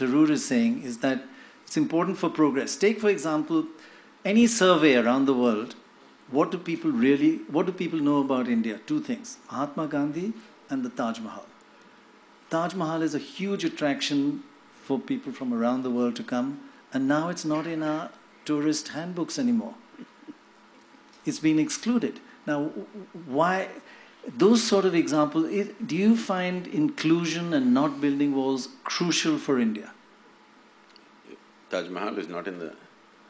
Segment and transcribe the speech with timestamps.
[0.00, 1.22] Tharoor is saying is that
[1.64, 2.76] it's important for progress.
[2.76, 3.66] Take, for example,
[4.24, 5.74] any survey around the world.
[6.30, 8.80] What do people really, what do people know about India?
[8.86, 10.32] Two things Mahatma Gandhi
[10.70, 11.46] and the Taj Mahal.
[12.50, 14.42] Taj Mahal is a huge attraction
[14.82, 16.60] for people from around the world to come,
[16.92, 18.10] and now it's not in our
[18.44, 19.74] tourist handbooks anymore.
[21.26, 22.20] It's been excluded.
[22.46, 22.70] Now,
[23.26, 23.68] why?
[24.36, 25.46] Those sort of examples,
[25.86, 29.92] do you find inclusion and not building walls crucial for India?
[31.70, 32.74] Taj Mahal is not in the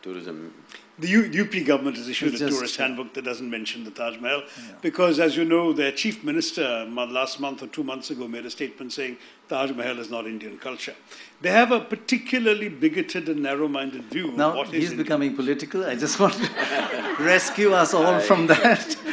[0.02, 0.52] tourism.
[0.98, 3.91] The U- UP government has issued It's a tourist uh, handbook that doesn't mention the
[3.91, 4.42] Taj Mahal
[4.83, 8.50] because, as you know, their chief minister last month or two months ago made a
[8.50, 9.16] statement saying
[9.48, 10.95] Taj Mahal is not Indian culture.
[11.41, 15.05] They have a particularly bigoted and narrow-minded view of Now what is he's Indian.
[15.05, 15.84] becoming political.
[15.84, 18.97] I just want to rescue us all from that.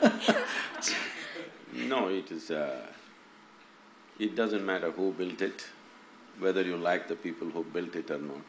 [2.20, 2.86] It is, uh,
[4.18, 5.66] it doesn't matter who built it,
[6.38, 8.44] whether you like the people who built it or not.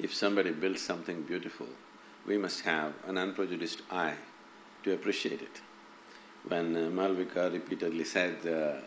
[0.00, 1.68] If somebody builds something beautiful,
[2.26, 4.16] we must have an unprejudiced eye
[4.84, 5.60] to appreciate it.
[6.46, 8.80] When uh, Malvika repeatedly said uh,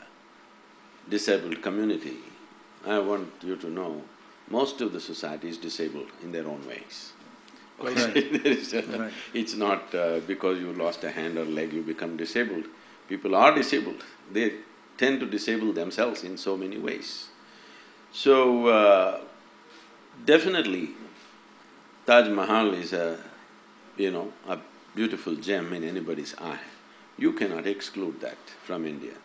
[1.09, 2.17] disabled community,
[2.85, 4.01] I want you to know,
[4.49, 7.13] most of the society is disabled in their own ways.
[7.97, 8.15] Right.
[8.73, 9.13] A- Right.
[9.33, 12.65] It's not uh, because you lost a hand or leg you become disabled.
[13.11, 14.05] People are disabled.
[14.31, 14.53] They
[14.97, 17.27] tend to disable themselves in so many ways.
[18.13, 19.19] So, uh,
[20.25, 20.91] definitely,
[22.05, 23.17] Taj Mahal is a,
[23.97, 24.57] you know, a
[24.95, 26.63] beautiful gem in anybody's eye.
[27.17, 29.15] You cannot exclude that from India.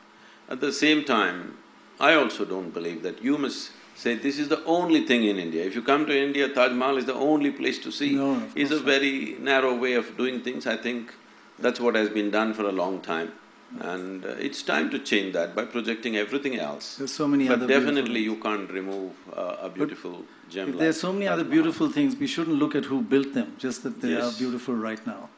[0.49, 1.57] At the same time,
[2.01, 5.65] I also don't believe that you must say this is the only thing in India.
[5.65, 8.17] If you come to India, Taj Mahal is the only place to see.
[8.17, 10.67] No, It's a very narrow way of doing things.
[10.67, 11.15] I think
[11.57, 13.33] that's what has been done for a long time.
[13.81, 16.97] And uh, it's time to change that by projecting everything else.
[16.97, 20.79] There's so many But other beautiful definitely you can't remove uh, a beautiful gem like
[20.79, 24.01] there's so many other beautiful things, we shouldn't look at who built them, just that
[24.01, 25.29] they are beautiful right now.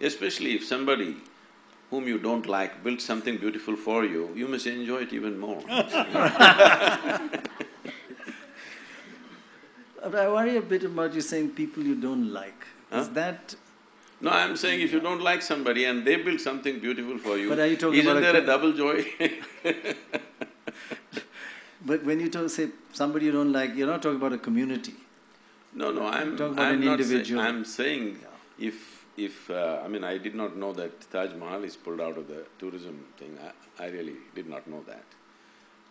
[0.00, 1.16] Especially if somebody
[1.90, 5.60] whom you don't like built something beautiful for you, you must enjoy it even more.
[10.02, 12.64] But I worry a bit about you saying people you don't like.
[12.92, 13.56] Is that,
[14.20, 17.48] No, I'm saying if you don't like somebody and they build something beautiful for you,
[17.50, 19.04] But are you talking isn't about there a co- double joy?
[21.84, 24.94] but when you talk, say somebody you don't like, you're not talking about a community.
[25.74, 27.40] No, no, I'm, Talking about I'm an not individual.
[27.42, 28.18] I'm saying
[28.58, 32.16] if, if, uh, I mean, I did not know that Taj Mahal is pulled out
[32.16, 33.36] of the tourism thing,
[33.78, 35.04] I, I really did not know that.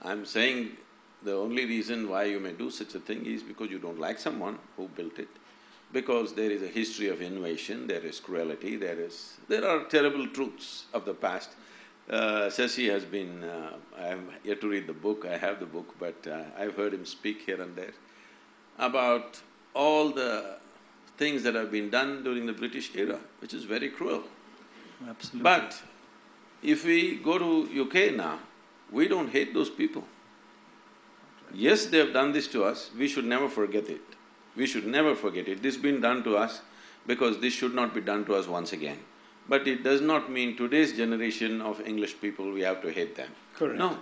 [0.02, 0.72] I'm saying
[1.24, 4.18] the only reason why you may do such a thing is because you don't like
[4.19, 5.28] someone who built it,
[5.95, 9.38] because there is a history of invasion, there is cruelty, there is…
[9.47, 11.51] there are terrible truths of the past.
[12.09, 13.41] Uh, Shashi has been…
[13.41, 16.94] Uh, I'm yet to read the book, I have the book, but uh, I've heard
[16.94, 17.94] him speak here and there
[18.78, 19.41] about
[19.73, 20.57] all the
[21.17, 24.23] things that have been done during the British era, which is very cruel.
[25.07, 25.44] Absolutely.
[25.44, 25.81] But
[26.61, 28.39] if we go to UK now,
[28.91, 30.03] we don't hate those people.
[31.53, 34.15] Yes, they have done this to us, we should never forget it.
[34.55, 35.61] We should never forget it.
[35.61, 36.61] This has been done to us
[37.07, 38.99] because this should not be done to us once again.
[39.47, 43.29] But it does not mean today's generation of English people, we have to hate them.
[43.55, 43.77] Correct.
[43.77, 43.99] No,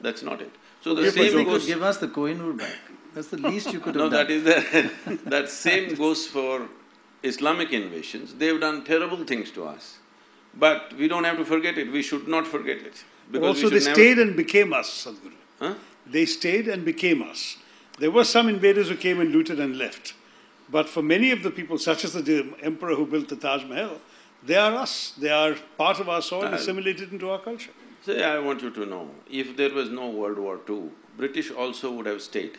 [0.00, 0.52] that's not it.
[0.80, 1.66] So the If same goes…
[1.66, 2.76] give us the Kohinoor back,
[3.14, 4.26] that's the least you could have No, done.
[4.26, 5.18] that is the…
[5.30, 6.68] that same goes for
[7.24, 8.34] Islamic invasions.
[8.34, 9.98] They've done terrible things to us.
[10.54, 13.02] But we don't have to forget it, we should not forget it.
[13.30, 15.32] But because we also they should never- stayed and became us, Sadhguru.
[15.58, 15.74] Huh?
[16.06, 17.56] They stayed and became us.
[17.98, 20.14] There were some invaders who came and looted and left.
[20.68, 24.00] But for many of the people, such as the emperor who built the Taj Mahal,
[24.44, 25.12] they are us.
[25.18, 27.70] They are part of our soil, Uh, assimilated into our culture.
[28.04, 31.90] Say, I want you to know, if there was no World War II, British also
[31.92, 32.58] would have stayed.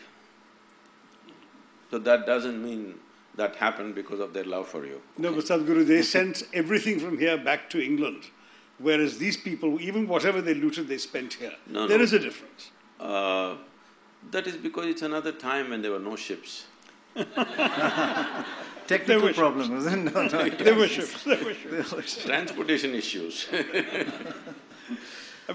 [1.92, 2.96] So that doesn't mean
[3.36, 5.02] that happened because of their love for you.
[5.18, 8.24] No, but Sadhguru, they sent everything from here back to England.
[8.80, 11.54] Whereas these people, even whatever they looted, they spent here.
[11.68, 12.04] No, There no.
[12.04, 12.72] is a difference.
[13.00, 13.56] Uh,
[14.32, 16.66] that is because it's another time when there were no ships.
[18.88, 19.36] Technical wish.
[19.36, 20.14] problem, isn't it?
[20.16, 20.50] No, no.
[20.50, 22.24] There were ships, there were ships.
[22.24, 23.48] Transportation issues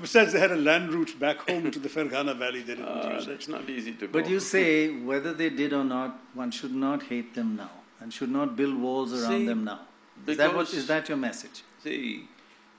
[0.00, 2.62] besides, they had a land route back home to the Ferghana Valley.
[2.62, 3.32] They didn't Uh, use it.
[3.32, 4.12] it's not easy to go.
[4.12, 7.70] But you say whether they did or not, one should not hate them now
[8.00, 9.80] and should not build walls around See, them now.
[10.26, 11.62] Is that what, because- is that your message?
[11.84, 12.28] See,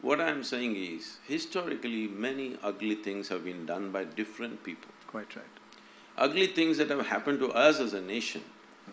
[0.02, 4.90] what I'm saying is, historically, many ugly things have been done by different people.
[5.08, 5.46] Quite right.
[6.18, 8.44] Ugly things that have happened to us as a nation,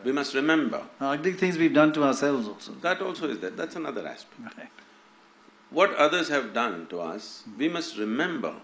[0.05, 2.73] we must remember, uh, Ugly things we've done to ourselves also.
[2.81, 4.57] that also is there, that's another aspect.
[4.57, 4.69] Right.
[5.71, 8.55] What others have done to us, we must remember,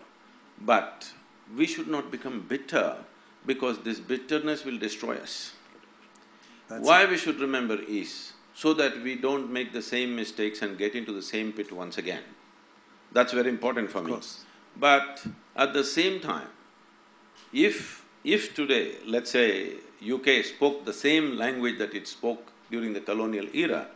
[0.60, 1.12] but
[1.56, 2.96] we should not become bitter
[3.44, 5.52] because this bitterness will destroy us.
[6.68, 10.78] That's Why we should remember is so that we don't make the same mistakes and
[10.78, 12.22] get into the same pit once again.
[13.12, 14.16] That's very important for me.
[14.76, 15.24] But
[15.54, 16.48] at the same time,
[17.52, 18.05] if…
[18.26, 23.46] if today, let's say, UK spoke the same language that it spoke during the colonial
[23.54, 23.86] era,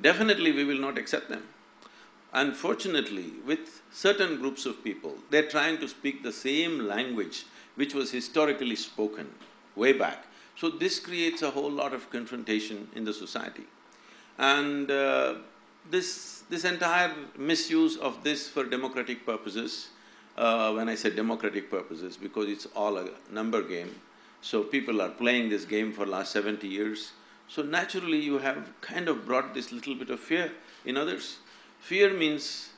[0.00, 1.42] definitely we will not accept them.
[2.34, 7.46] Unfortunately, with certain groups of people, they're trying to speak the same language
[7.76, 9.30] which was historically spoken
[9.74, 10.26] way back.
[10.54, 13.64] So this creates a whole lot of confrontation in the society.
[14.36, 15.36] And uh,
[15.90, 16.42] this…
[16.50, 19.88] this entire misuse of this for democratic purposes,
[20.38, 23.90] uh, when I say democratic purposes, because it's all a number game,
[24.40, 27.12] so people are playing this game for last seventy years,
[27.48, 30.52] so naturally you have kind of brought this little bit of fear
[30.84, 31.38] in others.
[31.80, 32.70] Fear means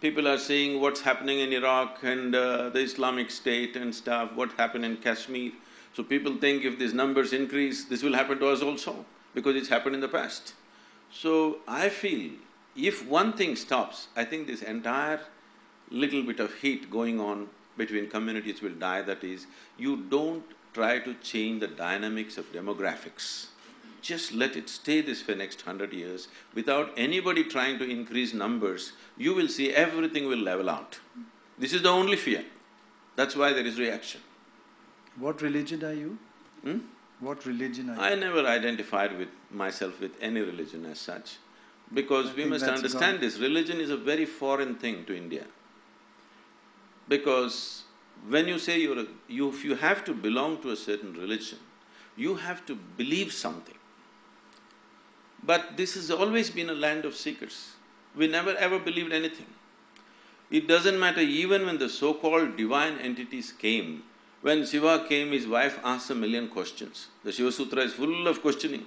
[0.00, 4.52] people are seeing what's happening in Iraq and uh, the Islamic State and stuff, what
[4.52, 5.52] happened in Kashmir.
[5.94, 9.04] So people think if these numbers increase, this will happen to us also,
[9.34, 10.54] because it's happened in the past.
[11.10, 12.30] So I feel
[12.76, 15.20] if one thing stops, I think this entire
[15.90, 19.46] little bit of heat going on between communities will die, that is,
[19.76, 20.44] you don't
[20.74, 23.46] try to change the dynamics of demographics.
[24.02, 28.92] Just let it stay this for next hundred years, without anybody trying to increase numbers,
[29.16, 30.98] you will see everything will level out.
[31.58, 32.44] This is the only fear.
[33.16, 34.20] That's why there is reaction.
[35.16, 36.18] What religion are you?
[36.62, 36.78] Hmm?
[37.20, 38.00] What religion are you?
[38.00, 41.38] I never identified with myself with any religion as such,
[41.92, 43.20] because I we must understand gone.
[43.20, 45.44] this, religion is a very foreign thing to India.
[47.08, 47.84] Because
[48.28, 49.06] when you say you're a…
[49.28, 49.48] you…
[49.48, 51.58] if you have to belong to a certain religion,
[52.16, 53.74] you have to believe something.
[55.42, 57.72] But this has always been a land of seekers.
[58.16, 59.46] We never ever believed anything.
[60.50, 64.02] It doesn't matter even when the so-called divine entities came,
[64.40, 67.08] when Shiva came, his wife asked a million questions.
[67.24, 68.86] The Shiva Sutra is full of questioning.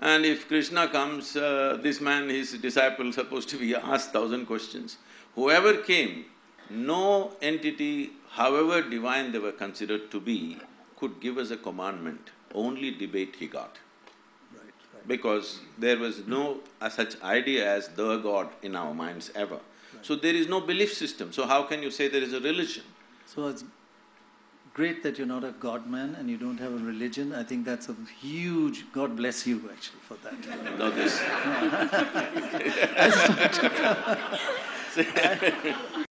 [0.00, 4.96] And if Krishna comes, uh, this man, his disciple, supposed to be asked thousand questions.
[5.34, 6.24] Whoever came,
[6.70, 10.58] no entity, however divine they were considered to be,
[10.96, 12.30] could give us a commandment.
[12.54, 13.78] Only debate he got
[14.52, 14.64] Right,
[14.94, 15.06] right.
[15.08, 19.60] because there was no such idea as the God in our minds ever.
[20.02, 22.84] So there is no belief system, so how can you say there is a religion?
[23.26, 23.64] So it's
[24.72, 27.34] great that you're not a God man and you don't have a religion.
[27.34, 28.84] I think that's a huge…
[28.92, 30.78] God bless you actually for that.
[30.78, 31.20] No, this…